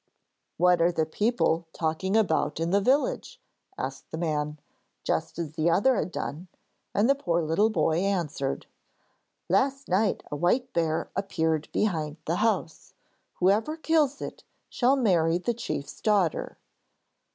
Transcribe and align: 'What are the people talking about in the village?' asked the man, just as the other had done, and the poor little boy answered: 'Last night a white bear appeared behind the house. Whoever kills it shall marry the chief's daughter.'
'What 0.57 0.81
are 0.81 0.91
the 0.91 1.05
people 1.05 1.67
talking 1.73 2.17
about 2.17 2.59
in 2.59 2.71
the 2.71 2.81
village?' 2.81 3.39
asked 3.77 4.09
the 4.09 4.17
man, 4.17 4.57
just 5.03 5.37
as 5.37 5.51
the 5.53 5.69
other 5.69 5.95
had 5.95 6.11
done, 6.11 6.47
and 6.91 7.07
the 7.07 7.13
poor 7.13 7.43
little 7.43 7.69
boy 7.69 7.99
answered: 7.99 8.65
'Last 9.47 9.87
night 9.87 10.23
a 10.31 10.35
white 10.35 10.73
bear 10.73 11.11
appeared 11.15 11.69
behind 11.71 12.17
the 12.25 12.37
house. 12.37 12.95
Whoever 13.35 13.77
kills 13.77 14.23
it 14.23 14.43
shall 14.69 14.95
marry 14.95 15.37
the 15.37 15.53
chief's 15.53 16.01
daughter.' 16.01 16.57